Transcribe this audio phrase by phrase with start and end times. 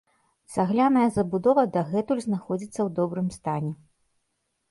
[0.53, 3.71] Цагляная забудова дагэтуль знаходзіцца ў добрым стане.